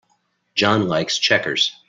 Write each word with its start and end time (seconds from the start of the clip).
John 0.55 0.87
likes 0.87 1.19
checkers. 1.19 1.73